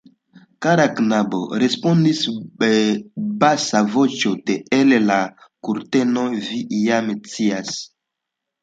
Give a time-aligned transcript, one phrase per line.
[0.65, 2.21] Kara knabo, respondis
[3.45, 5.21] basa voĉo de el la
[5.69, 7.75] kurtenoj, vi jam scias.